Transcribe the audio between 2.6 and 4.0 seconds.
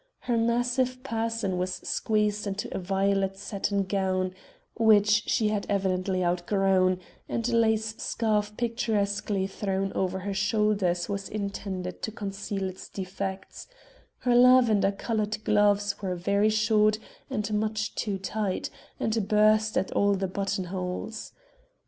a violet satin